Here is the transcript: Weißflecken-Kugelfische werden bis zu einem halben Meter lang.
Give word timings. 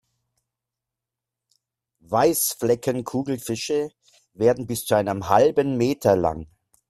Weißflecken-Kugelfische 1.99 3.89
werden 4.33 4.65
bis 4.65 4.83
zu 4.85 4.95
einem 4.95 5.29
halben 5.29 5.77
Meter 5.77 6.15
lang. 6.15 6.47